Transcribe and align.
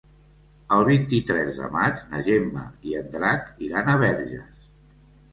El 0.75 0.83
vint-i-tres 0.85 1.51
de 1.63 1.67
maig 1.75 1.99
na 2.13 2.21
Gemma 2.27 2.63
i 2.93 2.97
en 3.01 3.11
Drac 3.17 3.51
iran 3.67 3.93
a 3.93 3.99
Verges. 4.05 4.65